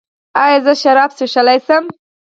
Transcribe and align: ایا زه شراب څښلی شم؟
ایا 0.43 0.59
زه 0.65 0.73
شراب 0.81 1.11
څښلی 1.17 1.59
شم؟ 1.65 1.85